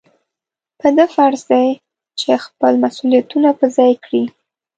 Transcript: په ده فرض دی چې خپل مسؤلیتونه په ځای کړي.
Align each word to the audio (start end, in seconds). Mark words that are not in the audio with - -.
په 0.79 0.87
ده 0.97 1.05
فرض 1.15 1.41
دی 1.51 1.67
چې 2.19 2.31
خپل 2.45 2.73
مسؤلیتونه 2.83 3.49
په 3.59 3.65
ځای 3.77 3.91
کړي. 4.05 4.23